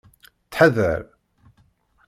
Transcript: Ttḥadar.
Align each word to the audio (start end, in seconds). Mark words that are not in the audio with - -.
Ttḥadar. 0.47 1.03